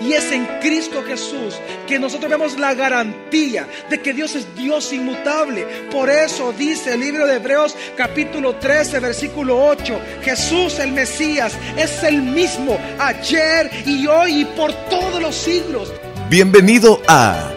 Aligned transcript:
Y 0.00 0.12
es 0.12 0.30
en 0.32 0.46
Cristo 0.60 1.02
Jesús 1.06 1.54
que 1.86 1.98
nosotros 1.98 2.30
vemos 2.30 2.58
la 2.58 2.74
garantía 2.74 3.66
de 3.90 4.00
que 4.00 4.12
Dios 4.12 4.34
es 4.34 4.54
Dios 4.54 4.92
inmutable. 4.92 5.66
Por 5.90 6.10
eso 6.10 6.52
dice 6.52 6.94
el 6.94 7.00
libro 7.00 7.26
de 7.26 7.36
Hebreos 7.36 7.76
capítulo 7.96 8.56
13, 8.56 9.00
versículo 9.00 9.64
8, 9.64 10.00
Jesús 10.22 10.78
el 10.78 10.92
Mesías 10.92 11.56
es 11.76 12.02
el 12.02 12.22
mismo 12.22 12.78
ayer 12.98 13.70
y 13.86 14.06
hoy 14.06 14.40
y 14.40 14.44
por 14.44 14.72
todos 14.88 15.20
los 15.20 15.34
siglos. 15.34 15.92
Bienvenido 16.28 17.00
a 17.06 17.50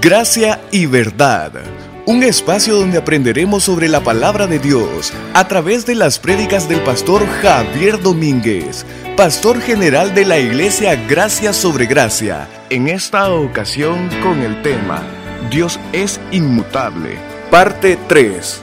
Gracia 0.00 0.60
y 0.70 0.86
Verdad 0.86 1.81
un 2.04 2.22
espacio 2.24 2.74
donde 2.74 2.98
aprenderemos 2.98 3.64
sobre 3.64 3.88
la 3.88 4.02
palabra 4.02 4.46
de 4.46 4.58
Dios 4.58 5.12
a 5.34 5.46
través 5.46 5.86
de 5.86 5.94
las 5.94 6.18
prédicas 6.18 6.68
del 6.68 6.80
pastor 6.80 7.24
Javier 7.26 8.00
Domínguez, 8.00 8.84
pastor 9.16 9.60
general 9.60 10.12
de 10.14 10.24
la 10.24 10.38
iglesia 10.38 10.96
Gracia 11.06 11.52
sobre 11.52 11.86
Gracia. 11.86 12.48
En 12.70 12.88
esta 12.88 13.32
ocasión 13.32 14.08
con 14.22 14.40
el 14.40 14.62
tema 14.62 15.02
Dios 15.50 15.78
es 15.92 16.20
inmutable, 16.32 17.16
parte 17.50 17.96
3. 18.08 18.60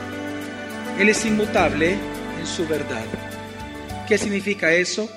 Él 0.98 1.08
es 1.08 1.24
inmutable 1.24 1.92
en 2.38 2.46
su 2.46 2.66
verdad. 2.66 3.04
¿Qué 4.06 4.18
significa 4.18 4.72
eso? 4.72 5.08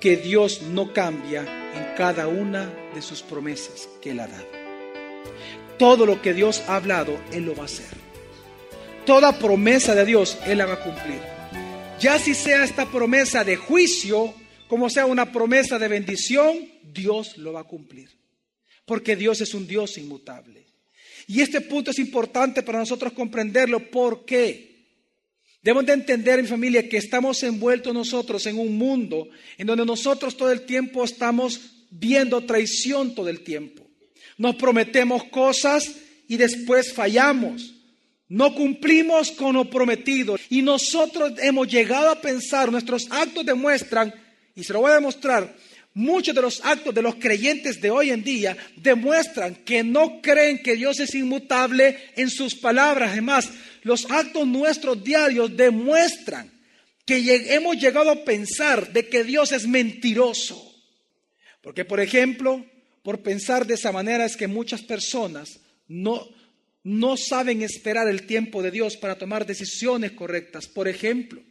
Que 0.00 0.16
Dios 0.16 0.62
no 0.62 0.92
cambia 0.92 1.42
en 1.74 1.96
cada 1.96 2.28
una 2.28 2.70
de 2.94 3.00
sus 3.00 3.22
promesas 3.22 3.88
que 4.02 4.10
Él 4.10 4.20
ha 4.20 4.26
dado 4.26 4.49
todo 5.80 6.04
lo 6.04 6.20
que 6.20 6.34
Dios 6.34 6.62
ha 6.68 6.76
hablado, 6.76 7.18
Él 7.32 7.46
lo 7.46 7.56
va 7.56 7.62
a 7.62 7.64
hacer. 7.64 7.86
Toda 9.06 9.38
promesa 9.38 9.94
de 9.94 10.04
Dios, 10.04 10.36
Él 10.44 10.58
la 10.58 10.66
va 10.66 10.74
a 10.74 10.84
cumplir. 10.84 11.18
Ya 11.98 12.18
si 12.18 12.34
sea 12.34 12.64
esta 12.64 12.84
promesa 12.84 13.44
de 13.44 13.56
juicio, 13.56 14.34
como 14.68 14.90
sea 14.90 15.06
una 15.06 15.32
promesa 15.32 15.78
de 15.78 15.88
bendición, 15.88 16.68
Dios 16.82 17.38
lo 17.38 17.54
va 17.54 17.60
a 17.60 17.64
cumplir. 17.64 18.10
Porque 18.84 19.16
Dios 19.16 19.40
es 19.40 19.54
un 19.54 19.66
Dios 19.66 19.96
inmutable. 19.96 20.66
Y 21.26 21.40
este 21.40 21.62
punto 21.62 21.92
es 21.92 21.98
importante 21.98 22.62
para 22.62 22.80
nosotros 22.80 23.14
comprenderlo. 23.14 23.90
¿Por 23.90 24.26
qué? 24.26 24.84
Debemos 25.62 25.86
de 25.86 25.94
entender, 25.94 26.42
mi 26.42 26.48
familia, 26.48 26.86
que 26.90 26.98
estamos 26.98 27.42
envueltos 27.42 27.94
nosotros 27.94 28.44
en 28.44 28.58
un 28.58 28.76
mundo 28.76 29.30
en 29.56 29.66
donde 29.66 29.86
nosotros 29.86 30.36
todo 30.36 30.52
el 30.52 30.66
tiempo 30.66 31.04
estamos 31.04 31.86
viendo 31.90 32.44
traición 32.44 33.14
todo 33.14 33.30
el 33.30 33.40
tiempo. 33.40 33.89
Nos 34.40 34.56
prometemos 34.56 35.24
cosas 35.24 35.96
y 36.26 36.38
después 36.38 36.94
fallamos. 36.94 37.74
No 38.26 38.54
cumplimos 38.54 39.32
con 39.32 39.54
lo 39.54 39.68
prometido. 39.68 40.38
Y 40.48 40.62
nosotros 40.62 41.34
hemos 41.42 41.68
llegado 41.68 42.08
a 42.08 42.22
pensar, 42.22 42.72
nuestros 42.72 43.06
actos 43.10 43.44
demuestran, 43.44 44.14
y 44.56 44.64
se 44.64 44.72
lo 44.72 44.80
voy 44.80 44.92
a 44.92 44.94
demostrar, 44.94 45.54
muchos 45.92 46.34
de 46.34 46.40
los 46.40 46.64
actos 46.64 46.94
de 46.94 47.02
los 47.02 47.16
creyentes 47.16 47.82
de 47.82 47.90
hoy 47.90 48.12
en 48.12 48.24
día 48.24 48.56
demuestran 48.76 49.56
que 49.56 49.84
no 49.84 50.22
creen 50.22 50.62
que 50.62 50.74
Dios 50.74 51.00
es 51.00 51.14
inmutable 51.14 51.98
en 52.16 52.30
sus 52.30 52.54
palabras. 52.54 53.10
Además, 53.12 53.50
los 53.82 54.10
actos 54.10 54.46
nuestros 54.46 55.04
diarios 55.04 55.54
demuestran 55.54 56.50
que 57.04 57.54
hemos 57.54 57.76
llegado 57.76 58.10
a 58.10 58.24
pensar 58.24 58.90
de 58.90 59.06
que 59.06 59.22
Dios 59.22 59.52
es 59.52 59.68
mentiroso. 59.68 60.66
Porque, 61.60 61.84
por 61.84 62.00
ejemplo, 62.00 62.64
por 63.02 63.22
pensar 63.22 63.66
de 63.66 63.74
esa 63.74 63.92
manera 63.92 64.24
es 64.24 64.36
que 64.36 64.46
muchas 64.46 64.82
personas 64.82 65.60
no, 65.88 66.28
no 66.82 67.16
saben 67.16 67.62
esperar 67.62 68.08
el 68.08 68.26
tiempo 68.26 68.62
de 68.62 68.70
Dios 68.70 68.96
para 68.96 69.18
tomar 69.18 69.46
decisiones 69.46 70.12
correctas. 70.12 70.68
Por 70.68 70.88
ejemplo, 70.88 71.42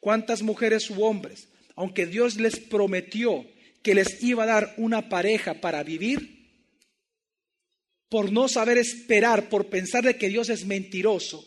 ¿cuántas 0.00 0.42
mujeres 0.42 0.90
u 0.90 1.04
hombres, 1.04 1.48
aunque 1.76 2.06
Dios 2.06 2.36
les 2.36 2.58
prometió 2.58 3.46
que 3.82 3.94
les 3.94 4.22
iba 4.22 4.42
a 4.42 4.46
dar 4.46 4.74
una 4.76 5.08
pareja 5.08 5.54
para 5.60 5.82
vivir, 5.82 6.38
por 8.08 8.32
no 8.32 8.48
saber 8.48 8.78
esperar, 8.78 9.48
por 9.48 9.66
pensar 9.66 10.04
de 10.04 10.16
que 10.16 10.28
Dios 10.28 10.48
es 10.48 10.64
mentiroso, 10.64 11.46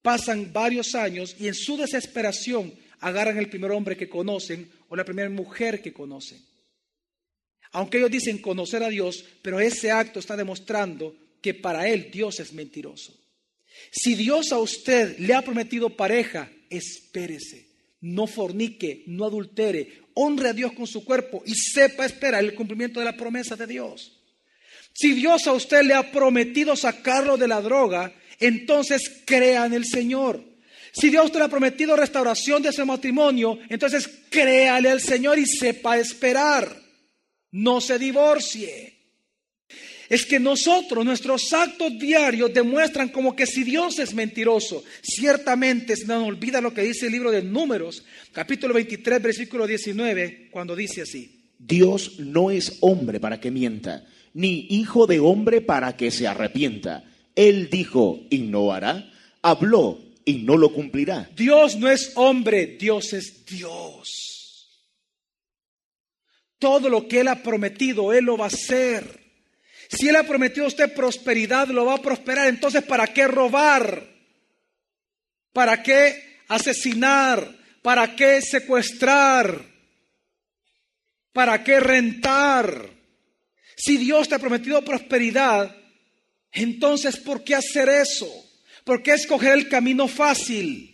pasan 0.00 0.52
varios 0.52 0.94
años 0.94 1.36
y 1.38 1.48
en 1.48 1.54
su 1.54 1.76
desesperación 1.76 2.74
agarran 3.00 3.36
el 3.36 3.48
primer 3.48 3.72
hombre 3.72 3.96
que 3.96 4.08
conocen 4.08 4.70
o 4.88 4.96
la 4.96 5.04
primera 5.04 5.28
mujer 5.28 5.82
que 5.82 5.92
conocen. 5.92 6.51
Aunque 7.72 7.98
ellos 7.98 8.10
dicen 8.10 8.38
conocer 8.38 8.82
a 8.82 8.90
Dios, 8.90 9.24
pero 9.40 9.58
ese 9.58 9.90
acto 9.90 10.20
está 10.20 10.36
demostrando 10.36 11.16
que 11.40 11.54
para 11.54 11.88
él 11.88 12.10
Dios 12.12 12.38
es 12.38 12.52
mentiroso. 12.52 13.18
Si 13.90 14.14
Dios 14.14 14.52
a 14.52 14.58
usted 14.58 15.18
le 15.18 15.34
ha 15.34 15.42
prometido 15.42 15.90
pareja, 15.90 16.50
espérese, 16.68 17.66
no 18.02 18.26
fornique, 18.26 19.04
no 19.06 19.24
adultere, 19.24 20.02
honre 20.14 20.50
a 20.50 20.52
Dios 20.52 20.72
con 20.72 20.86
su 20.86 21.04
cuerpo 21.04 21.42
y 21.46 21.54
sepa 21.54 22.04
esperar 22.04 22.44
el 22.44 22.54
cumplimiento 22.54 23.00
de 23.00 23.06
la 23.06 23.16
promesa 23.16 23.56
de 23.56 23.66
Dios. 23.66 24.18
Si 24.92 25.14
Dios 25.14 25.46
a 25.46 25.52
usted 25.52 25.82
le 25.82 25.94
ha 25.94 26.12
prometido 26.12 26.76
sacarlo 26.76 27.38
de 27.38 27.48
la 27.48 27.62
droga, 27.62 28.14
entonces 28.38 29.22
crea 29.24 29.64
en 29.64 29.72
el 29.72 29.86
Señor. 29.86 30.44
Si 30.92 31.08
Dios 31.08 31.32
te 31.32 31.38
le 31.38 31.44
ha 31.44 31.48
prometido 31.48 31.96
restauración 31.96 32.62
de 32.62 32.72
su 32.72 32.84
matrimonio, 32.84 33.58
entonces 33.70 34.06
créale 34.28 34.90
al 34.90 35.00
Señor 35.00 35.38
y 35.38 35.46
sepa 35.46 35.98
esperar 35.98 36.81
no 37.52 37.80
se 37.80 37.98
divorcie. 37.98 38.92
Es 40.08 40.26
que 40.26 40.38
nosotros, 40.38 41.04
nuestros 41.04 41.52
actos 41.54 41.98
diarios 41.98 42.52
demuestran 42.52 43.08
como 43.08 43.34
que 43.34 43.46
si 43.46 43.64
Dios 43.64 43.98
es 43.98 44.12
mentiroso, 44.12 44.84
ciertamente 45.00 45.96
se 45.96 46.04
nos 46.04 46.28
olvida 46.28 46.60
lo 46.60 46.74
que 46.74 46.82
dice 46.82 47.06
el 47.06 47.12
libro 47.12 47.30
de 47.30 47.42
Números, 47.42 48.04
capítulo 48.32 48.74
23, 48.74 49.22
versículo 49.22 49.66
19, 49.66 50.48
cuando 50.50 50.76
dice 50.76 51.02
así. 51.02 51.44
Dios 51.58 52.18
no 52.18 52.50
es 52.50 52.78
hombre 52.80 53.20
para 53.20 53.40
que 53.40 53.50
mienta, 53.50 54.04
ni 54.34 54.66
hijo 54.68 55.06
de 55.06 55.20
hombre 55.20 55.60
para 55.62 55.96
que 55.96 56.10
se 56.10 56.26
arrepienta. 56.26 57.04
Él 57.34 57.70
dijo 57.70 58.26
y 58.28 58.38
no 58.38 58.72
hará, 58.72 59.10
habló 59.40 59.98
y 60.26 60.34
no 60.34 60.58
lo 60.58 60.74
cumplirá. 60.74 61.30
Dios 61.34 61.76
no 61.76 61.88
es 61.88 62.12
hombre, 62.16 62.76
Dios 62.78 63.14
es 63.14 63.46
Dios. 63.46 64.31
Todo 66.62 66.88
lo 66.88 67.08
que 67.08 67.18
Él 67.18 67.26
ha 67.26 67.42
prometido, 67.42 68.12
Él 68.12 68.26
lo 68.26 68.36
va 68.36 68.44
a 68.44 68.46
hacer. 68.46 69.20
Si 69.88 70.08
Él 70.08 70.14
ha 70.14 70.22
prometido 70.22 70.64
a 70.64 70.68
usted 70.68 70.94
prosperidad, 70.94 71.66
lo 71.66 71.84
va 71.84 71.94
a 71.94 72.00
prosperar. 72.00 72.46
Entonces, 72.46 72.84
¿para 72.84 73.08
qué 73.08 73.26
robar? 73.26 74.06
¿Para 75.52 75.82
qué 75.82 76.44
asesinar? 76.46 77.52
¿Para 77.82 78.14
qué 78.14 78.40
secuestrar? 78.40 79.60
¿Para 81.32 81.64
qué 81.64 81.80
rentar? 81.80 82.90
Si 83.76 83.96
Dios 83.96 84.28
te 84.28 84.36
ha 84.36 84.38
prometido 84.38 84.84
prosperidad, 84.84 85.76
entonces 86.52 87.16
¿por 87.16 87.42
qué 87.42 87.56
hacer 87.56 87.88
eso? 87.88 88.32
¿Por 88.84 89.02
qué 89.02 89.14
escoger 89.14 89.54
el 89.54 89.68
camino 89.68 90.06
fácil? 90.06 90.92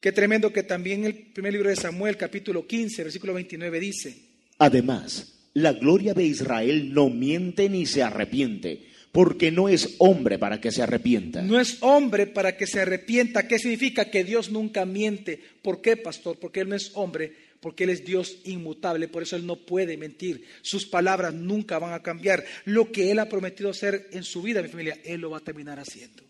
Qué 0.00 0.10
tremendo 0.10 0.52
que 0.52 0.64
también 0.64 1.04
el 1.04 1.30
primer 1.30 1.52
libro 1.52 1.68
de 1.70 1.76
Samuel, 1.76 2.16
capítulo 2.16 2.66
15, 2.66 3.04
versículo 3.04 3.34
29 3.34 3.78
dice, 3.78 4.31
Además, 4.62 5.50
la 5.54 5.72
gloria 5.72 6.14
de 6.14 6.22
Israel 6.22 6.94
no 6.94 7.10
miente 7.10 7.68
ni 7.68 7.84
se 7.84 8.04
arrepiente, 8.04 8.86
porque 9.10 9.50
no 9.50 9.68
es 9.68 9.96
hombre 9.98 10.38
para 10.38 10.60
que 10.60 10.70
se 10.70 10.82
arrepienta. 10.82 11.42
No 11.42 11.58
es 11.58 11.78
hombre 11.80 12.28
para 12.28 12.56
que 12.56 12.68
se 12.68 12.78
arrepienta. 12.78 13.48
¿Qué 13.48 13.58
significa? 13.58 14.04
Que 14.04 14.22
Dios 14.22 14.52
nunca 14.52 14.86
miente. 14.86 15.42
¿Por 15.62 15.82
qué, 15.82 15.96
pastor? 15.96 16.38
Porque 16.38 16.60
Él 16.60 16.68
no 16.68 16.76
es 16.76 16.92
hombre, 16.94 17.32
porque 17.58 17.82
Él 17.82 17.90
es 17.90 18.04
Dios 18.04 18.36
inmutable, 18.44 19.08
por 19.08 19.24
eso 19.24 19.34
Él 19.34 19.44
no 19.46 19.56
puede 19.56 19.96
mentir. 19.96 20.44
Sus 20.62 20.86
palabras 20.86 21.34
nunca 21.34 21.80
van 21.80 21.94
a 21.94 22.02
cambiar. 22.04 22.44
Lo 22.64 22.92
que 22.92 23.10
Él 23.10 23.18
ha 23.18 23.28
prometido 23.28 23.68
hacer 23.68 24.10
en 24.12 24.22
su 24.22 24.42
vida, 24.42 24.62
mi 24.62 24.68
familia, 24.68 24.96
Él 25.04 25.22
lo 25.22 25.30
va 25.30 25.38
a 25.38 25.40
terminar 25.40 25.80
haciendo. 25.80 26.22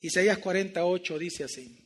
Isaías 0.00 0.38
48 0.38 1.18
dice 1.18 1.44
así. 1.44 1.76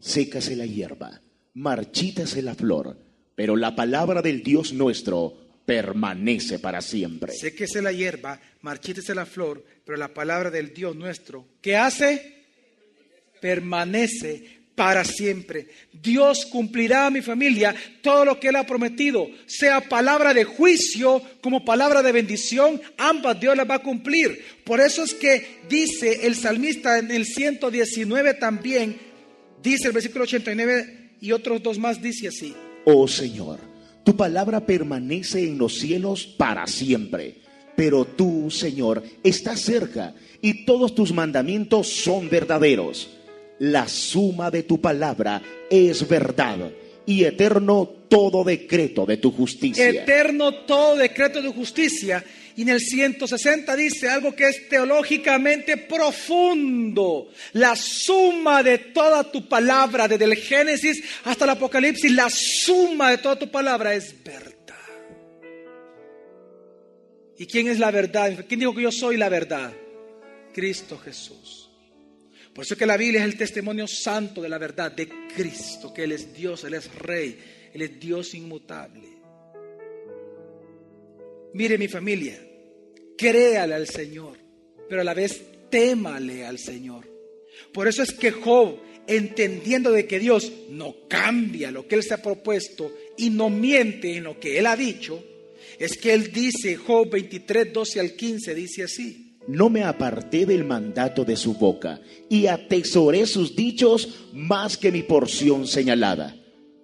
Sécase 0.00 0.56
la 0.56 0.66
hierba, 0.66 1.22
marchítase 1.54 2.42
la 2.42 2.56
flor 2.56 3.05
pero 3.36 3.54
la 3.54 3.76
palabra 3.76 4.22
del 4.22 4.42
Dios 4.42 4.72
nuestro 4.72 5.46
permanece 5.64 6.58
para 6.58 6.80
siempre. 6.80 7.32
Séquese 7.32 7.82
la 7.82 7.92
hierba, 7.92 8.40
marchítese 8.62 9.14
la 9.14 9.26
flor, 9.26 9.62
pero 9.84 9.98
la 9.98 10.12
palabra 10.12 10.50
del 10.50 10.72
Dios 10.72 10.96
nuestro, 10.96 11.46
¿qué 11.60 11.76
hace? 11.76 12.44
Permanece 13.40 14.56
para 14.74 15.04
siempre. 15.04 15.68
Dios 15.92 16.46
cumplirá 16.46 17.06
a 17.06 17.10
mi 17.10 17.20
familia 17.20 17.74
todo 18.00 18.24
lo 18.24 18.40
que 18.40 18.48
Él 18.48 18.56
ha 18.56 18.66
prometido, 18.66 19.28
sea 19.46 19.82
palabra 19.82 20.32
de 20.32 20.44
juicio 20.44 21.20
como 21.42 21.64
palabra 21.64 22.02
de 22.02 22.12
bendición, 22.12 22.80
ambas 22.96 23.38
Dios 23.38 23.56
las 23.56 23.68
va 23.68 23.76
a 23.76 23.82
cumplir. 23.82 24.44
Por 24.64 24.80
eso 24.80 25.02
es 25.02 25.14
que 25.14 25.60
dice 25.68 26.26
el 26.26 26.36
salmista 26.36 26.98
en 26.98 27.10
el 27.10 27.26
119 27.26 28.34
también, 28.34 28.96
dice 29.62 29.88
el 29.88 29.92
versículo 29.92 30.24
89 30.24 31.16
y 31.20 31.32
otros 31.32 31.62
dos 31.62 31.78
más, 31.78 32.00
dice 32.00 32.28
así 32.28 32.54
oh 32.86 33.06
Señor, 33.06 33.58
tu 34.04 34.16
palabra 34.16 34.64
permanece 34.64 35.42
en 35.42 35.58
los 35.58 35.78
cielos 35.78 36.26
para 36.26 36.66
siempre. 36.66 37.34
Pero 37.76 38.04
tú, 38.04 38.50
Señor, 38.50 39.02
estás 39.22 39.60
cerca 39.60 40.14
y 40.40 40.64
todos 40.64 40.94
tus 40.94 41.12
mandamientos 41.12 41.88
son 41.88 42.30
verdaderos. 42.30 43.10
La 43.58 43.88
suma 43.88 44.50
de 44.50 44.62
tu 44.62 44.80
palabra 44.80 45.42
es 45.68 46.08
verdad 46.08 46.70
y 47.04 47.24
eterno 47.24 47.88
todo 48.08 48.44
decreto 48.44 49.04
de 49.06 49.16
tu 49.16 49.30
justicia. 49.32 49.88
Eterno 49.88 50.54
todo 50.66 50.96
decreto 50.96 51.42
de 51.42 51.48
justicia. 51.48 52.24
Y 52.56 52.62
en 52.62 52.70
el 52.70 52.80
160 52.80 53.76
dice 53.76 54.08
algo 54.08 54.34
que 54.34 54.48
es 54.48 54.66
teológicamente 54.68 55.76
profundo. 55.76 57.28
La 57.52 57.76
suma 57.76 58.62
de 58.62 58.78
toda 58.78 59.30
tu 59.30 59.46
palabra, 59.46 60.08
desde 60.08 60.24
el 60.24 60.36
Génesis 60.36 61.04
hasta 61.24 61.44
el 61.44 61.50
Apocalipsis, 61.50 62.10
la 62.12 62.30
suma 62.30 63.10
de 63.10 63.18
toda 63.18 63.38
tu 63.38 63.50
palabra 63.50 63.94
es 63.94 64.14
verdad. 64.24 64.56
¿Y 67.38 67.44
quién 67.44 67.68
es 67.68 67.78
la 67.78 67.90
verdad? 67.90 68.46
¿Quién 68.48 68.60
dijo 68.60 68.74
que 68.74 68.82
yo 68.82 68.92
soy 68.92 69.18
la 69.18 69.28
verdad? 69.28 69.74
Cristo 70.54 70.98
Jesús. 70.98 71.68
Por 72.54 72.64
eso 72.64 72.74
que 72.74 72.86
la 72.86 72.96
Biblia 72.96 73.20
es 73.20 73.26
el 73.26 73.36
testimonio 73.36 73.86
santo 73.86 74.40
de 74.40 74.48
la 74.48 74.56
verdad 74.56 74.90
de 74.90 75.06
Cristo, 75.34 75.92
que 75.92 76.04
Él 76.04 76.12
es 76.12 76.32
Dios, 76.32 76.64
Él 76.64 76.72
es 76.72 76.90
Rey, 76.94 77.38
Él 77.74 77.82
es 77.82 78.00
Dios 78.00 78.32
inmutable. 78.32 79.15
Mire 81.56 81.78
mi 81.78 81.88
familia, 81.88 82.38
créale 83.16 83.74
al 83.74 83.88
Señor, 83.88 84.36
pero 84.88 85.00
a 85.00 85.04
la 85.04 85.14
vez 85.14 85.42
témale 85.70 86.44
al 86.44 86.58
Señor. 86.58 87.10
Por 87.72 87.88
eso 87.88 88.02
es 88.02 88.12
que 88.12 88.30
Job, 88.30 88.76
entendiendo 89.06 89.90
de 89.90 90.06
que 90.06 90.18
Dios 90.18 90.52
no 90.70 90.94
cambia 91.08 91.70
lo 91.70 91.88
que 91.88 91.94
Él 91.94 92.02
se 92.02 92.12
ha 92.12 92.22
propuesto 92.22 92.92
y 93.16 93.30
no 93.30 93.48
miente 93.48 94.16
en 94.16 94.24
lo 94.24 94.38
que 94.38 94.58
Él 94.58 94.66
ha 94.66 94.76
dicho, 94.76 95.24
es 95.78 95.96
que 95.96 96.12
Él 96.12 96.30
dice, 96.30 96.76
Job 96.76 97.08
23, 97.08 97.72
12 97.72 98.00
al 98.00 98.12
15, 98.12 98.54
dice 98.54 98.82
así 98.84 99.26
no 99.48 99.70
me 99.70 99.84
aparté 99.84 100.44
del 100.44 100.64
mandato 100.64 101.24
de 101.24 101.36
su 101.36 101.54
boca 101.54 102.00
y 102.28 102.46
atesoré 102.46 103.26
sus 103.26 103.54
dichos 103.54 104.26
más 104.32 104.76
que 104.76 104.90
mi 104.90 105.04
porción 105.04 105.68
señalada. 105.68 106.36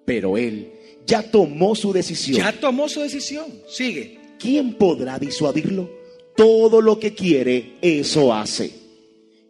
Pero 0.05 0.37
él 0.37 0.73
ya 1.07 1.23
tomó 1.23 1.75
su 1.75 1.93
decisión. 1.93 2.39
Ya 2.39 2.53
tomó 2.53 2.89
su 2.89 3.01
decisión. 3.01 3.47
Sigue. 3.69 4.22
¿Quién 4.43 4.75
podrá 4.75 5.21
disuadirlo? 5.21 5.89
Todo 6.35 6.81
lo 6.81 6.99
que 6.99 7.15
quiere, 7.15 7.75
eso 7.81 8.35
hace. 8.35 8.73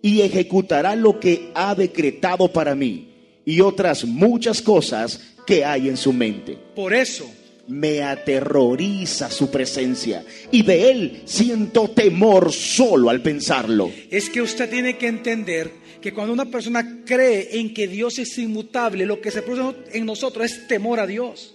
Y 0.03 0.21
ejecutará 0.21 0.95
lo 0.95 1.19
que 1.19 1.51
ha 1.55 1.75
decretado 1.75 2.49
para 2.49 2.75
mí 2.75 3.09
y 3.47 3.61
otras 3.61 4.05
muchas 4.05 4.61
cosas 4.61 5.35
que 5.47 5.65
hay 5.65 5.89
en 5.89 5.97
su 5.97 6.13
mente. 6.13 6.59
Por 6.75 6.93
eso 6.93 7.25
me 7.69 8.03
aterroriza 8.03 9.31
su 9.31 9.51
presencia 9.51 10.25
y 10.51 10.63
de 10.63 10.91
él 10.91 11.23
siento 11.25 11.89
temor 11.89 12.53
solo 12.53 13.09
al 13.09 13.23
pensarlo. 13.23 13.91
Es 14.11 14.29
que 14.29 14.43
usted 14.43 14.69
tiene 14.69 14.99
que 14.99 15.07
entender 15.07 15.71
que 16.03 16.13
cuando 16.13 16.35
una 16.35 16.51
persona 16.51 17.03
cree 17.07 17.61
en 17.61 17.73
que 17.73 17.89
Dios 17.89 18.19
es 18.19 18.37
inmutable, 18.37 19.07
lo 19.07 19.23
que 19.23 19.31
se 19.31 19.41
produce 19.41 19.79
en 19.93 20.05
nosotros 20.05 20.45
es 20.45 20.67
temor 20.67 21.01
a 21.01 21.07
Dios. 21.07 21.55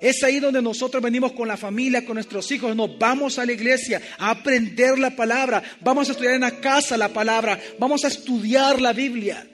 Es 0.00 0.22
ahí 0.22 0.40
donde 0.40 0.62
nosotros 0.62 1.02
venimos 1.02 1.32
con 1.32 1.48
la 1.48 1.56
familia, 1.56 2.04
con 2.04 2.14
nuestros 2.14 2.50
hijos, 2.52 2.74
nos 2.76 2.98
vamos 2.98 3.38
a 3.38 3.46
la 3.46 3.52
iglesia 3.52 4.00
a 4.18 4.30
aprender 4.30 4.98
la 4.98 5.14
palabra, 5.16 5.62
vamos 5.80 6.08
a 6.08 6.12
estudiar 6.12 6.34
en 6.34 6.42
la 6.42 6.60
casa 6.60 6.96
la 6.96 7.08
palabra, 7.08 7.58
vamos 7.78 8.04
a 8.04 8.08
estudiar 8.08 8.80
la 8.80 8.92
Biblia. 8.92 9.48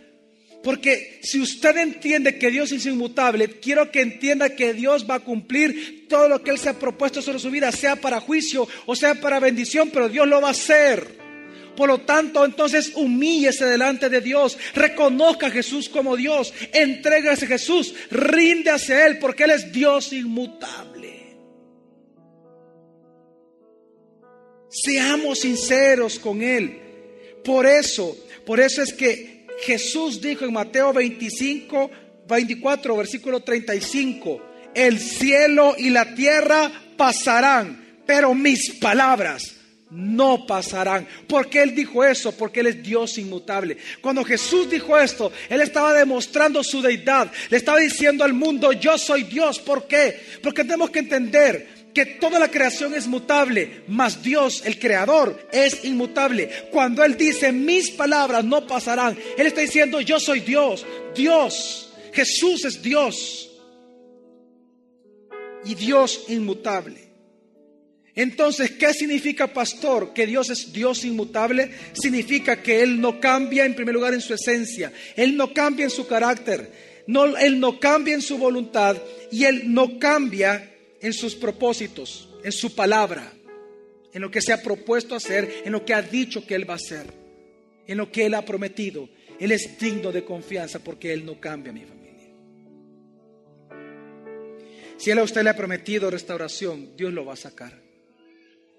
Porque 0.63 1.21
si 1.23 1.41
usted 1.41 1.77
entiende 1.77 2.39
que 2.39 2.51
Dios 2.51 2.73
es 2.73 2.87
inmutable, 2.87 3.61
quiero 3.61 3.91
que 3.91 4.01
entienda 4.01 4.57
que 4.57 4.73
Dios 4.73 5.07
va 5.09 5.17
a 5.17 5.21
cumplir 5.21 6.07
todo 6.09 6.27
lo 6.27 6.43
que 6.43 6.51
Él 6.51 6.59
se 6.59 6.71
ha 6.71 6.79
propuesto 6.79 7.21
sobre 7.21 7.39
su 7.39 7.51
vida, 7.51 7.71
sea 7.71 7.97
para 7.97 8.21
juicio 8.21 8.67
o 8.87 8.97
sea 8.97 9.15
para 9.15 9.41
bendición, 9.41 9.91
pero 9.93 10.09
Dios 10.09 10.27
lo 10.27 10.41
va 10.41 10.49
a 10.49 10.53
hacer. 10.53 11.24
Por 11.77 11.89
lo 11.89 12.01
tanto, 12.03 12.45
entonces 12.45 12.93
humíllese 12.95 13.67
delante 13.67 14.09
de 14.09 14.21
Dios, 14.21 14.57
reconozca 14.75 15.49
a 15.49 15.51
Jesús 15.51 15.89
como 15.89 16.17
Dios, 16.17 16.53
entrégase 16.73 17.47
a 17.47 17.49
Jesús, 17.49 17.95
rinde 18.11 18.71
hacia 18.71 19.07
Él, 19.07 19.19
porque 19.19 19.45
Él 19.45 19.51
es 19.51 19.73
Dios 19.73 20.13
inmutable. 20.13 21.37
Seamos 24.69 25.41
sinceros 25.41 26.19
con 26.19 26.43
Él. 26.43 26.81
Por 27.45 27.67
eso, 27.67 28.17
por 28.47 28.61
eso 28.61 28.83
es 28.83 28.93
que 28.93 29.47
Jesús 29.63 30.21
dijo 30.21 30.45
en 30.45 30.53
Mateo 30.53 30.93
25, 30.93 31.91
24, 32.29 32.97
versículo 32.97 33.41
35, 33.41 34.43
el 34.75 34.99
cielo 34.99 35.75
y 35.77 35.91
la 35.91 36.15
tierra 36.15 36.71
pasarán, 36.97 38.01
pero 38.07 38.35
mis 38.35 38.75
palabras 38.81 39.55
no 39.95 40.45
pasarán. 40.47 41.07
¿Por 41.29 41.49
qué 41.49 41.63
Él 41.63 41.75
dijo 41.75 42.05
eso? 42.05 42.33
Porque 42.33 42.61
Él 42.61 42.67
es 42.67 42.83
Dios 42.83 43.17
inmutable. 43.17 43.77
Cuando 44.01 44.25
Jesús 44.25 44.69
dijo 44.69 44.99
esto, 44.99 45.33
Él 45.49 45.61
estaba 45.61 45.93
demostrando 45.93 46.65
su 46.65 46.83
deidad. 46.83 47.31
Le 47.49 47.57
estaba 47.57 47.79
diciendo 47.79 48.25
al 48.25 48.35
mundo, 48.35 48.73
yo 48.73 48.99
soy 48.99 49.23
Dios. 49.23 49.61
¿Por 49.61 49.87
qué? 49.87 50.21
Porque 50.43 50.63
tenemos 50.63 50.91
que 50.91 50.99
entender 50.99 51.85
que 51.95 52.07
toda 52.07 52.41
la 52.41 52.51
creación 52.51 52.93
es 52.93 53.07
mutable, 53.07 53.85
mas 53.87 54.21
Dios, 54.21 54.63
el 54.67 54.81
creador, 54.81 55.49
es 55.53 55.85
inmutable. 55.85 56.51
Cuando 56.73 57.05
Él 57.05 57.17
dice, 57.17 57.53
mis 57.53 57.91
palabras 57.93 58.45
no 58.45 58.67
pasarán, 58.67 59.17
Él 59.39 59.47
está 59.47 59.61
diciendo, 59.61 60.01
yo 60.01 60.19
soy 60.19 60.41
Dios, 60.41 60.85
Dios, 61.15 61.93
Jesús 62.13 62.65
es 62.65 62.83
Dios. 62.83 63.51
Y 65.65 65.75
Dios 65.77 66.25
inmutable. 66.29 67.04
Entonces, 68.17 68.71
¿qué 68.73 68.93
significa 68.95 69.49
pastor? 69.49 70.13
Que 70.13 70.27
Dios 70.27 70.49
es 70.51 70.73
Dios 70.73 71.05
inmutable. 71.05 71.71
Significa 71.93 72.63
que 72.63 72.83
Él 72.83 73.01
no 73.01 73.21
cambia 73.21 73.65
en 73.65 73.75
primer 73.75 73.95
lugar 73.95 74.15
en 74.15 74.21
su 74.21 74.35
esencia. 74.35 74.93
Él 75.17 75.37
no 75.37 75.53
cambia 75.53 75.85
en 75.85 75.91
su 75.91 76.07
carácter. 76.07 76.71
No, 77.07 77.37
él 77.37 77.61
no 77.61 77.81
cambia 77.81 78.15
en 78.15 78.23
su 78.23 78.39
voluntad. 78.39 78.97
Y 79.31 79.45
Él 79.45 79.75
no 79.75 79.99
cambia 79.99 80.73
en 81.01 81.13
sus 81.13 81.35
propósitos, 81.35 82.29
en 82.45 82.53
su 82.53 82.75
palabra, 82.75 83.33
en 84.13 84.23
lo 84.23 84.31
que 84.31 84.41
se 84.41 84.53
ha 84.53 84.63
propuesto 84.63 85.15
hacer, 85.15 85.63
en 85.65 85.73
lo 85.73 85.85
que 85.85 85.93
ha 85.93 86.01
dicho 86.01 86.47
que 86.47 86.55
Él 86.55 86.69
va 86.69 86.75
a 86.75 86.77
hacer, 86.77 87.07
en 87.87 87.99
lo 87.99 88.11
que 88.11 88.27
Él 88.27 88.35
ha 88.35 88.45
prometido. 88.45 89.09
Él 89.41 89.51
es 89.51 89.77
digno 89.79 90.13
de 90.13 90.25
confianza 90.25 90.79
porque 90.79 91.13
Él 91.13 91.27
no 91.27 91.41
cambia, 91.41 91.73
mi 91.73 91.85
familia. 91.85 92.31
Si 94.97 95.11
Él 95.11 95.19
a 95.19 95.25
usted 95.25 95.43
le 95.43 95.51
ha 95.51 95.57
prometido 95.57 96.11
restauración, 96.11 96.97
Dios 96.97 97.13
lo 97.13 97.25
va 97.25 97.35
a 97.35 97.37
sacar. 97.37 97.84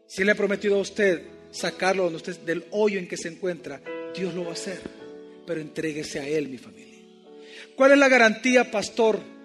Si 0.08 0.24
le 0.24 0.32
ha 0.32 0.36
prometido 0.36 0.76
a 0.76 0.82
usted 0.82 1.22
sacarlo 1.52 2.10
del 2.10 2.66
hoyo 2.72 3.00
en 3.00 3.08
que 3.08 3.18
se 3.18 3.30
encuentra, 3.30 3.82
Dios 4.16 4.34
lo 4.34 4.44
va 4.44 4.50
a 4.50 4.54
hacer. 4.54 4.80
Pero 5.46 5.62
entréguese 5.62 6.20
a 6.20 6.28
Él, 6.28 6.50
mi 6.50 6.58
familia. 6.58 7.00
¿Cuál 7.76 7.92
es 7.92 7.98
la 7.98 8.10
garantía, 8.10 8.70
pastor? 8.72 9.36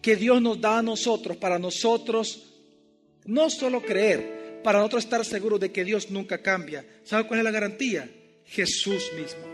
que 0.00 0.16
Dios 0.16 0.40
nos 0.40 0.60
da 0.60 0.78
a 0.78 0.82
nosotros 0.82 1.36
para 1.36 1.58
nosotros 1.58 2.44
no 3.24 3.50
solo 3.50 3.82
creer, 3.82 4.60
para 4.62 4.78
nosotros 4.78 5.04
estar 5.04 5.24
seguros 5.24 5.60
de 5.60 5.70
que 5.70 5.84
Dios 5.84 6.10
nunca 6.10 6.38
cambia. 6.38 6.84
¿Sabe 7.04 7.26
cuál 7.26 7.40
es 7.40 7.44
la 7.44 7.50
garantía? 7.50 8.10
Jesús 8.46 9.10
mismo. 9.14 9.47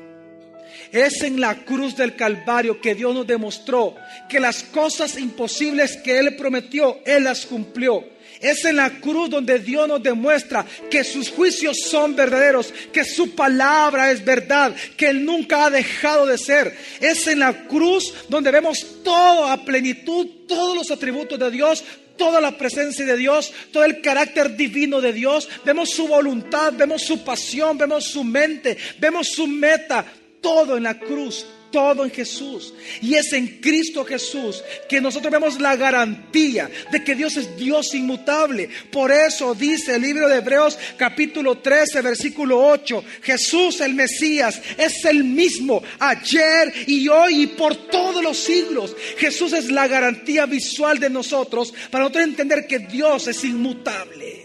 Es 0.92 1.22
en 1.22 1.40
la 1.40 1.64
cruz 1.64 1.96
del 1.96 2.16
Calvario 2.16 2.80
que 2.80 2.94
Dios 2.94 3.14
nos 3.14 3.26
demostró 3.26 3.94
que 4.28 4.40
las 4.40 4.62
cosas 4.62 5.18
imposibles 5.18 5.96
que 5.96 6.18
Él 6.18 6.36
prometió, 6.36 7.00
Él 7.04 7.24
las 7.24 7.46
cumplió. 7.46 8.04
Es 8.40 8.64
en 8.64 8.76
la 8.76 8.90
cruz 8.90 9.30
donde 9.30 9.58
Dios 9.58 9.88
nos 9.88 10.02
demuestra 10.02 10.66
que 10.90 11.02
sus 11.02 11.30
juicios 11.30 11.78
son 11.80 12.14
verdaderos, 12.14 12.72
que 12.92 13.04
su 13.04 13.34
palabra 13.34 14.10
es 14.10 14.24
verdad, 14.24 14.74
que 14.96 15.08
Él 15.08 15.24
nunca 15.24 15.64
ha 15.64 15.70
dejado 15.70 16.26
de 16.26 16.36
ser. 16.36 16.76
Es 17.00 17.26
en 17.26 17.38
la 17.38 17.66
cruz 17.66 18.12
donde 18.28 18.50
vemos 18.50 19.02
todo 19.02 19.46
a 19.46 19.64
plenitud, 19.64 20.26
todos 20.46 20.76
los 20.76 20.90
atributos 20.90 21.38
de 21.38 21.50
Dios, 21.50 21.84
toda 22.16 22.40
la 22.40 22.56
presencia 22.56 23.04
de 23.04 23.16
Dios, 23.16 23.52
todo 23.72 23.84
el 23.84 24.00
carácter 24.00 24.56
divino 24.56 25.00
de 25.00 25.12
Dios. 25.12 25.48
Vemos 25.64 25.90
su 25.90 26.06
voluntad, 26.06 26.72
vemos 26.74 27.02
su 27.02 27.24
pasión, 27.24 27.78
vemos 27.78 28.04
su 28.04 28.24
mente, 28.24 28.76
vemos 28.98 29.28
su 29.28 29.46
meta, 29.46 30.04
todo 30.44 30.76
en 30.76 30.82
la 30.82 30.98
cruz 30.98 31.46
todo 31.70 32.04
en 32.04 32.10
Jesús. 32.12 32.72
Y 33.02 33.14
es 33.14 33.32
en 33.32 33.60
Cristo 33.60 34.04
Jesús 34.04 34.62
que 34.88 35.00
nosotros 35.00 35.32
vemos 35.32 35.60
la 35.60 35.74
garantía 35.74 36.70
de 36.92 37.02
que 37.02 37.16
Dios 37.16 37.36
es 37.36 37.56
Dios 37.56 37.92
inmutable. 37.96 38.68
Por 38.92 39.10
eso 39.10 39.56
dice 39.56 39.96
el 39.96 40.02
libro 40.02 40.28
de 40.28 40.36
Hebreos 40.36 40.78
capítulo 40.96 41.58
13, 41.58 42.00
versículo 42.00 42.64
8, 42.64 43.04
Jesús 43.22 43.80
el 43.80 43.94
Mesías 43.94 44.62
es 44.78 45.04
el 45.04 45.24
mismo 45.24 45.82
ayer 45.98 46.72
y 46.86 47.08
hoy 47.08 47.42
y 47.42 47.46
por 47.48 47.74
todos 47.88 48.22
los 48.22 48.38
siglos. 48.38 48.94
Jesús 49.18 49.52
es 49.52 49.72
la 49.72 49.88
garantía 49.88 50.46
visual 50.46 51.00
de 51.00 51.10
nosotros 51.10 51.74
para 51.90 52.04
nosotros 52.04 52.24
entender 52.24 52.68
que 52.68 52.78
Dios 52.78 53.26
es 53.26 53.42
inmutable 53.42 54.43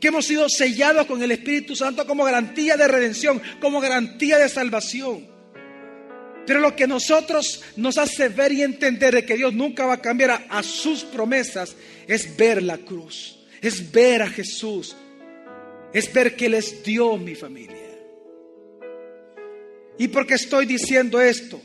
que 0.00 0.08
hemos 0.08 0.26
sido 0.26 0.48
sellados 0.48 1.06
con 1.06 1.22
el 1.22 1.32
Espíritu 1.32 1.74
Santo 1.74 2.06
como 2.06 2.24
garantía 2.24 2.76
de 2.76 2.88
redención, 2.88 3.40
como 3.60 3.80
garantía 3.80 4.38
de 4.38 4.48
salvación. 4.48 5.26
Pero 6.46 6.60
lo 6.60 6.76
que 6.76 6.86
nosotros 6.86 7.62
nos 7.76 7.98
hace 7.98 8.28
ver 8.28 8.52
y 8.52 8.62
entender 8.62 9.14
de 9.14 9.24
que 9.24 9.36
Dios 9.36 9.52
nunca 9.52 9.84
va 9.84 9.94
a 9.94 10.02
cambiar 10.02 10.46
a, 10.48 10.62
sus 10.62 11.02
promesas 11.02 11.74
es 12.06 12.36
ver 12.36 12.62
la 12.62 12.78
cruz, 12.78 13.38
es 13.60 13.90
ver 13.90 14.22
a 14.22 14.28
Jesús, 14.28 14.96
es 15.92 16.12
ver 16.12 16.36
que 16.36 16.46
Él 16.46 16.54
es 16.54 16.84
Dios, 16.84 17.20
mi 17.20 17.34
familia. 17.34 17.76
¿Y 19.98 20.08
por 20.08 20.26
qué 20.26 20.34
estoy 20.34 20.66
diciendo 20.66 21.20
esto? 21.20 21.60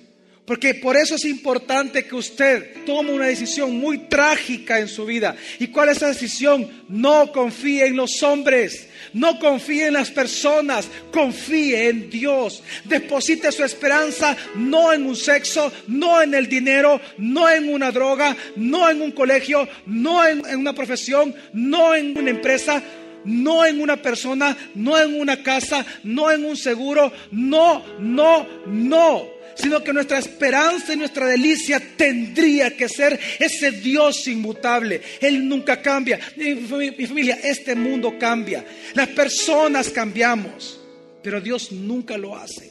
Porque 0.51 0.73
por 0.73 0.97
eso 0.97 1.15
es 1.15 1.23
importante 1.23 2.03
que 2.03 2.13
usted 2.13 2.83
tome 2.85 3.13
una 3.13 3.27
decisión 3.27 3.73
muy 3.77 3.99
trágica 4.09 4.81
en 4.81 4.89
su 4.89 5.05
vida. 5.05 5.33
¿Y 5.59 5.67
cuál 5.67 5.87
es 5.87 5.95
esa 5.95 6.09
decisión? 6.09 6.69
No 6.89 7.31
confíe 7.31 7.85
en 7.85 7.95
los 7.95 8.21
hombres, 8.21 8.89
no 9.13 9.39
confíe 9.39 9.87
en 9.87 9.93
las 9.93 10.11
personas, 10.11 10.89
confíe 11.09 11.87
en 11.87 12.09
Dios. 12.09 12.63
Deposite 12.83 13.49
su 13.53 13.63
esperanza 13.63 14.35
no 14.55 14.91
en 14.91 15.05
un 15.05 15.15
sexo, 15.15 15.71
no 15.87 16.21
en 16.21 16.33
el 16.33 16.49
dinero, 16.49 16.99
no 17.17 17.49
en 17.49 17.73
una 17.73 17.89
droga, 17.89 18.35
no 18.57 18.89
en 18.89 19.01
un 19.01 19.11
colegio, 19.11 19.69
no 19.85 20.27
en, 20.27 20.45
en 20.45 20.59
una 20.59 20.73
profesión, 20.73 21.33
no 21.53 21.95
en 21.95 22.17
una 22.17 22.29
empresa, 22.29 22.83
no 23.25 23.65
en 23.65 23.81
una 23.81 24.01
persona, 24.01 24.57
no 24.75 24.99
en 24.99 25.19
una 25.19 25.41
casa, 25.43 25.85
no 26.03 26.31
en 26.31 26.45
un 26.45 26.57
seguro, 26.57 27.11
no, 27.31 27.83
no, 27.99 28.47
no 28.67 29.41
sino 29.55 29.83
que 29.83 29.93
nuestra 29.93 30.17
esperanza 30.17 30.93
y 30.93 30.97
nuestra 30.97 31.27
delicia 31.27 31.81
tendría 31.95 32.75
que 32.75 32.89
ser 32.89 33.19
ese 33.39 33.71
Dios 33.71 34.27
inmutable. 34.27 35.01
Él 35.19 35.47
nunca 35.47 35.81
cambia. 35.81 36.19
Mi, 36.35 36.55
familia, 36.55 37.39
este 37.43 37.75
mundo 37.75 38.17
cambia. 38.17 38.65
Las 38.93 39.09
personas 39.09 39.89
cambiamos, 39.89 40.79
pero 41.21 41.41
Dios 41.41 41.71
nunca 41.71 42.17
lo 42.17 42.35
hace. 42.35 42.70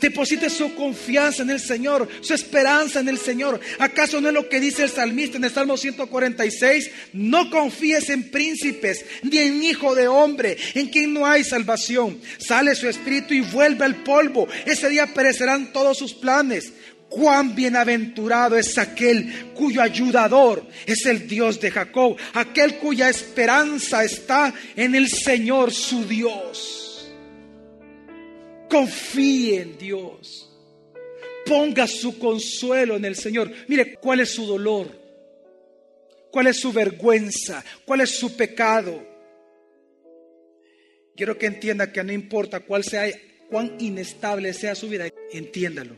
Deposite 0.00 0.48
su 0.48 0.74
confianza 0.74 1.42
en 1.42 1.50
el 1.50 1.60
Señor, 1.60 2.08
su 2.22 2.32
esperanza 2.34 3.00
en 3.00 3.08
el 3.08 3.18
Señor. 3.18 3.60
¿Acaso 3.78 4.20
no 4.20 4.28
es 4.28 4.34
lo 4.34 4.48
que 4.48 4.60
dice 4.60 4.84
el 4.84 4.90
salmista 4.90 5.36
en 5.36 5.44
el 5.44 5.50
Salmo 5.50 5.76
146? 5.76 6.90
No 7.12 7.50
confíes 7.50 8.08
en 8.08 8.30
príncipes, 8.30 9.04
ni 9.22 9.38
en 9.38 9.62
hijo 9.62 9.94
de 9.94 10.08
hombre, 10.08 10.56
en 10.74 10.88
quien 10.88 11.12
no 11.12 11.26
hay 11.26 11.44
salvación. 11.44 12.20
Sale 12.38 12.74
su 12.74 12.88
espíritu 12.88 13.34
y 13.34 13.40
vuelve 13.40 13.84
al 13.84 14.02
polvo. 14.02 14.48
Ese 14.64 14.88
día 14.88 15.06
perecerán 15.12 15.72
todos 15.72 15.98
sus 15.98 16.14
planes. 16.14 16.72
Cuán 17.10 17.56
bienaventurado 17.56 18.56
es 18.56 18.78
aquel 18.78 19.50
cuyo 19.54 19.82
ayudador 19.82 20.64
es 20.86 21.04
el 21.06 21.26
Dios 21.26 21.60
de 21.60 21.72
Jacob, 21.72 22.16
aquel 22.34 22.76
cuya 22.76 23.08
esperanza 23.08 24.04
está 24.04 24.54
en 24.76 24.94
el 24.94 25.08
Señor 25.08 25.72
su 25.72 26.06
Dios. 26.06 26.79
Confíe 28.70 29.62
en 29.62 29.78
Dios. 29.78 30.48
Ponga 31.44 31.88
su 31.88 32.18
consuelo 32.18 32.96
en 32.96 33.04
el 33.04 33.16
Señor. 33.16 33.50
Mire 33.66 33.96
cuál 33.96 34.20
es 34.20 34.30
su 34.30 34.46
dolor, 34.46 34.88
cuál 36.30 36.46
es 36.46 36.60
su 36.60 36.72
vergüenza, 36.72 37.64
cuál 37.84 38.02
es 38.02 38.10
su 38.10 38.36
pecado. 38.36 39.04
Quiero 41.16 41.36
que 41.36 41.46
entienda 41.46 41.92
que 41.92 42.04
no 42.04 42.12
importa 42.12 42.60
cuál 42.60 42.84
sea, 42.84 43.10
cuán 43.50 43.76
inestable 43.80 44.54
sea 44.54 44.76
su 44.76 44.88
vida, 44.88 45.08
entiéndalo. 45.32 45.96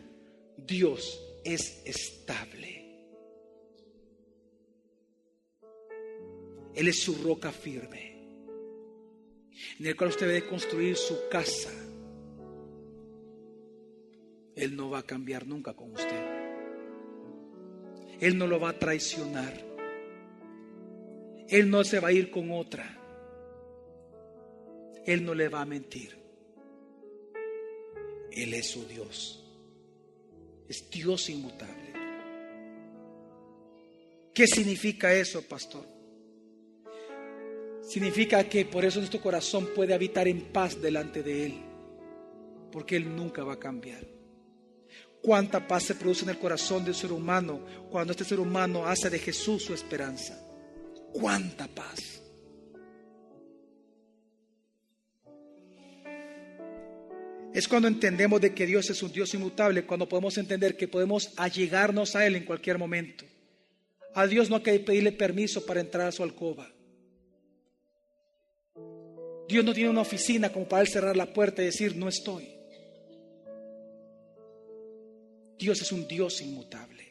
Dios 0.56 1.20
es 1.44 1.82
estable. 1.84 2.72
Él 6.74 6.88
es 6.88 7.00
su 7.00 7.14
roca 7.16 7.52
firme, 7.52 8.16
en 9.78 9.86
el 9.86 9.94
cual 9.94 10.08
usted 10.08 10.26
debe 10.26 10.46
construir 10.46 10.96
su 10.96 11.28
casa 11.28 11.70
él 14.54 14.76
no 14.76 14.90
va 14.90 14.98
a 14.98 15.02
cambiar 15.02 15.46
nunca 15.46 15.74
con 15.74 15.92
usted. 15.92 16.42
Él 18.20 18.36
no 18.36 18.46
lo 18.46 18.60
va 18.60 18.70
a 18.70 18.78
traicionar. 18.78 19.52
Él 21.48 21.70
no 21.70 21.84
se 21.84 22.00
va 22.00 22.08
a 22.08 22.12
ir 22.12 22.30
con 22.30 22.50
otra. 22.52 22.98
Él 25.04 25.24
no 25.24 25.34
le 25.34 25.48
va 25.48 25.62
a 25.62 25.66
mentir. 25.66 26.16
Él 28.30 28.54
es 28.54 28.68
su 28.68 28.86
Dios. 28.86 29.44
Es 30.68 30.88
Dios 30.90 31.28
inmutable. 31.30 31.92
¿Qué 34.32 34.46
significa 34.46 35.12
eso, 35.12 35.42
pastor? 35.42 35.86
Significa 37.82 38.48
que 38.48 38.64
por 38.64 38.84
eso 38.84 39.00
nuestro 39.00 39.20
corazón 39.20 39.68
puede 39.74 39.92
habitar 39.92 40.28
en 40.28 40.52
paz 40.52 40.80
delante 40.80 41.22
de 41.22 41.46
Él. 41.46 41.54
Porque 42.70 42.96
Él 42.96 43.14
nunca 43.14 43.42
va 43.42 43.54
a 43.54 43.58
cambiar 43.58 44.21
cuánta 45.22 45.66
paz 45.66 45.84
se 45.84 45.94
produce 45.94 46.24
en 46.24 46.30
el 46.30 46.38
corazón 46.38 46.84
del 46.84 46.94
ser 46.94 47.12
humano 47.12 47.60
cuando 47.90 48.10
este 48.10 48.24
ser 48.24 48.40
humano 48.40 48.86
hace 48.86 49.08
de 49.08 49.18
Jesús 49.18 49.64
su 49.64 49.72
esperanza. 49.72 50.38
Cuánta 51.12 51.68
paz. 51.68 52.20
Es 57.54 57.68
cuando 57.68 57.86
entendemos 57.86 58.40
de 58.40 58.54
que 58.54 58.66
Dios 58.66 58.88
es 58.88 59.02
un 59.02 59.12
Dios 59.12 59.32
inmutable, 59.34 59.84
cuando 59.84 60.08
podemos 60.08 60.38
entender 60.38 60.76
que 60.76 60.88
podemos 60.88 61.32
allegarnos 61.36 62.16
a 62.16 62.26
Él 62.26 62.36
en 62.36 62.44
cualquier 62.44 62.78
momento. 62.78 63.26
A 64.14 64.26
Dios 64.26 64.50
no 64.50 64.56
hay 64.56 64.62
que 64.62 64.78
pedirle 64.80 65.12
permiso 65.12 65.64
para 65.64 65.80
entrar 65.80 66.08
a 66.08 66.12
su 66.12 66.22
alcoba. 66.22 66.70
Dios 69.48 69.64
no 69.64 69.74
tiene 69.74 69.90
una 69.90 70.00
oficina 70.00 70.50
como 70.50 70.66
para 70.66 70.82
él 70.82 70.88
cerrar 70.88 71.16
la 71.16 71.32
puerta 71.32 71.62
y 71.62 71.66
decir, 71.66 71.96
no 71.96 72.08
estoy. 72.08 72.51
Dios 75.62 75.80
es 75.80 75.92
un 75.92 76.08
Dios 76.08 76.42
inmutable. 76.42 77.06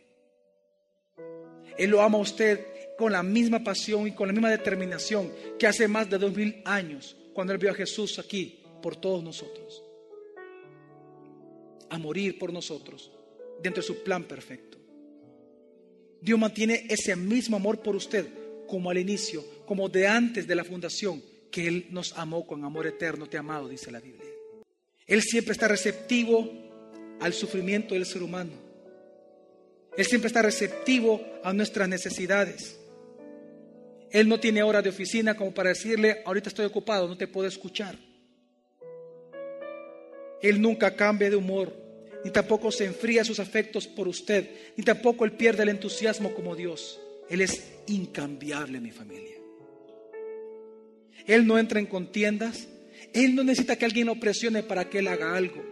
Él 1.78 1.90
lo 1.90 2.02
ama 2.02 2.18
a 2.18 2.22
usted 2.22 2.60
con 2.98 3.14
la 3.14 3.24
misma 3.24 3.64
pasión 3.64 4.06
y 4.08 4.12
con 4.12 4.28
la 4.28 4.34
misma 4.34 4.50
determinación 4.50 5.32
que 5.58 5.68
hace 5.68 5.88
más 5.88 6.10
de 6.10 6.18
dos 6.18 6.36
mil 6.36 6.62
años 6.66 7.16
cuando 7.34 7.54
Él 7.54 7.60
vio 7.60 7.72
a 7.72 7.76
Jesús 7.76 8.20
aquí 8.20 8.60
por 8.82 8.98
todos 8.98 9.24
nosotros. 9.24 9.82
A 11.92 11.98
morir 11.98 12.38
por 12.38 12.52
nosotros 12.52 13.10
dentro 13.62 13.82
de 13.82 13.88
su 13.88 14.04
plan 14.04 14.26
perfecto. 14.26 14.78
Dios 16.20 16.38
mantiene 16.38 16.88
ese 16.90 17.16
mismo 17.16 17.56
amor 17.56 17.82
por 17.82 17.96
usted 17.96 18.28
como 18.68 18.90
al 18.90 18.98
inicio, 18.98 19.46
como 19.66 19.88
de 19.88 20.08
antes 20.08 20.46
de 20.46 20.56
la 20.56 20.66
fundación, 20.66 21.24
que 21.50 21.70
Él 21.70 21.88
nos 21.90 22.18
amó 22.18 22.46
con 22.46 22.66
amor 22.66 22.86
eterno, 22.86 23.28
te 23.28 23.38
amado, 23.38 23.70
dice 23.70 23.92
la 23.92 24.02
Biblia. 24.02 24.30
Él 25.08 25.22
siempre 25.22 25.54
está 25.54 25.70
receptivo 25.70 26.71
al 27.22 27.34
sufrimiento 27.34 27.94
del 27.94 28.06
ser 28.06 28.24
humano. 28.24 28.52
Él 29.98 30.06
siempre 30.06 30.28
está 30.28 30.42
receptivo 30.42 31.22
a 31.44 31.54
nuestras 31.54 31.88
necesidades. 31.88 32.78
Él 34.10 34.28
no 34.28 34.40
tiene 34.40 34.64
hora 34.64 34.82
de 34.82 34.90
oficina 34.90 35.36
como 35.36 35.54
para 35.54 35.70
decirle, 35.70 36.22
ahorita 36.26 36.50
estoy 36.50 36.66
ocupado, 36.66 37.08
no 37.08 37.18
te 37.18 37.28
puedo 37.28 37.48
escuchar. 37.48 37.96
Él 40.42 40.62
nunca 40.62 40.96
cambia 40.96 41.30
de 41.30 41.36
humor, 41.36 41.74
ni 42.26 42.32
tampoco 42.32 42.72
se 42.72 42.86
enfría 42.86 43.24
sus 43.24 43.40
afectos 43.40 43.88
por 43.88 44.08
usted, 44.08 44.50
ni 44.76 44.84
tampoco 44.84 45.24
él 45.24 45.34
pierde 45.34 45.64
el 45.64 45.70
entusiasmo 45.70 46.34
como 46.34 46.56
Dios. 46.56 47.00
Él 47.30 47.42
es 47.42 47.64
incambiable, 47.88 48.80
mi 48.82 48.92
familia. 48.92 49.36
Él 51.28 51.46
no 51.46 51.60
entra 51.60 51.80
en 51.80 51.86
contiendas, 51.86 52.68
él 53.14 53.36
no 53.36 53.44
necesita 53.44 53.76
que 53.76 53.86
alguien 53.86 54.08
lo 54.08 54.20
presione 54.20 54.64
para 54.64 54.90
que 54.90 55.00
él 55.00 55.08
haga 55.08 55.36
algo. 55.36 55.71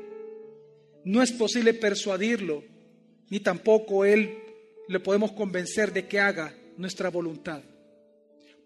No 1.04 1.22
es 1.22 1.32
posible 1.32 1.74
persuadirlo, 1.74 2.64
ni 3.30 3.40
tampoco 3.40 4.06
él 4.06 4.38
le 4.88 5.00
podemos 5.00 5.32
convencer 5.32 5.94
de 5.94 6.08
que 6.08 6.20
haga 6.20 6.54
nuestra 6.78 7.10
voluntad. 7.10 7.62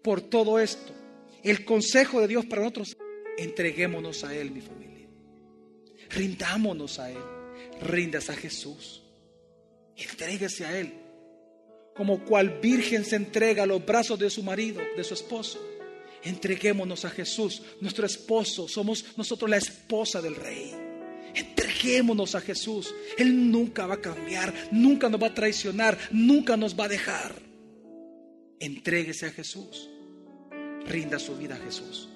Por 0.02 0.20
todo 0.22 0.58
esto, 0.58 0.92
el 1.42 1.64
consejo 1.64 2.20
de 2.20 2.28
Dios 2.28 2.46
para 2.46 2.62
nosotros, 2.62 2.96
entreguémonos 3.36 4.24
a 4.24 4.34
Él, 4.34 4.50
mi 4.50 4.62
familia. 4.62 5.06
Rindámonos 6.10 6.98
a 6.98 7.10
Él. 7.10 7.18
Rindas 7.82 8.30
a 8.30 8.34
Jesús. 8.34 9.02
Entréguese 9.96 10.64
a 10.64 10.78
Él. 10.78 10.94
Como 11.94 12.24
cual 12.24 12.60
virgen 12.60 13.04
se 13.04 13.16
entrega 13.16 13.64
a 13.64 13.66
los 13.66 13.84
brazos 13.84 14.18
de 14.18 14.30
su 14.30 14.42
marido, 14.42 14.80
de 14.96 15.04
su 15.04 15.14
esposo. 15.14 15.60
Entreguémonos 16.22 17.04
a 17.04 17.10
Jesús, 17.10 17.62
nuestro 17.80 18.06
esposo. 18.06 18.66
Somos 18.66 19.04
nosotros 19.16 19.50
la 19.50 19.58
esposa 19.58 20.22
del 20.22 20.34
Rey. 20.34 20.83
Entreguémonos 21.84 22.34
a 22.34 22.40
Jesús. 22.40 22.94
Él 23.18 23.50
nunca 23.50 23.86
va 23.86 23.94
a 23.96 24.00
cambiar, 24.00 24.54
nunca 24.72 25.10
nos 25.10 25.22
va 25.22 25.26
a 25.26 25.34
traicionar, 25.34 25.98
nunca 26.12 26.56
nos 26.56 26.78
va 26.78 26.84
a 26.86 26.88
dejar. 26.88 27.34
Entréguese 28.58 29.26
a 29.26 29.30
Jesús. 29.30 29.90
Rinda 30.86 31.18
su 31.18 31.36
vida 31.36 31.56
a 31.56 31.58
Jesús. 31.58 32.08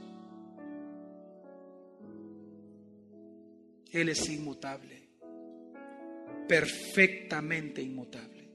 Él 3.90 4.08
es 4.08 4.26
inmutable, 4.30 5.02
perfectamente 6.48 7.82
inmutable. 7.82 8.48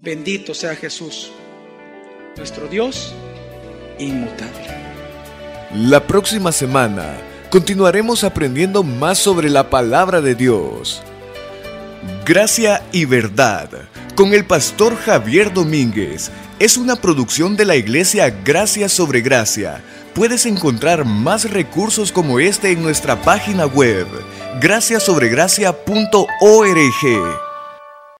Bendito 0.00 0.54
sea 0.54 0.76
Jesús, 0.76 1.30
nuestro 2.36 2.68
Dios 2.68 3.14
inmutable. 3.98 4.83
La 5.74 6.06
próxima 6.06 6.52
semana 6.52 7.16
continuaremos 7.50 8.22
aprendiendo 8.22 8.84
más 8.84 9.18
sobre 9.18 9.50
la 9.50 9.70
palabra 9.70 10.20
de 10.20 10.36
Dios. 10.36 11.02
Gracia 12.24 12.84
y 12.92 13.06
verdad, 13.06 13.68
con 14.14 14.34
el 14.34 14.44
pastor 14.44 14.96
Javier 14.96 15.52
Domínguez 15.52 16.30
es 16.60 16.76
una 16.76 16.94
producción 16.94 17.56
de 17.56 17.64
la 17.64 17.74
iglesia 17.74 18.30
Gracia 18.44 18.88
sobre 18.88 19.20
Gracia. 19.20 19.82
Puedes 20.14 20.46
encontrar 20.46 21.04
más 21.04 21.50
recursos 21.50 22.12
como 22.12 22.38
este 22.38 22.70
en 22.70 22.80
nuestra 22.80 23.20
página 23.20 23.66
web, 23.66 24.06
graciasobregracia.org. 24.60 27.53